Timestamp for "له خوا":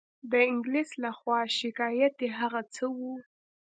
1.03-1.39